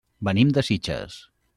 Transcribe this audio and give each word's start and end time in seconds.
Venim 0.29 0.55
de 0.57 0.63
Sitges. 0.71 1.21